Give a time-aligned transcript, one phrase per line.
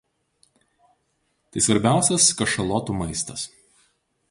[1.51, 3.47] Tai svarbiausias kašalotų maistas.